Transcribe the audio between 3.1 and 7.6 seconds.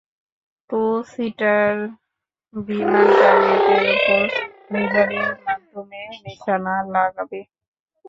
টার্গেটের ওপর লেজারের মাধ্যমে নিশানা লাগাবে।